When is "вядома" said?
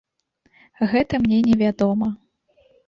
1.63-2.13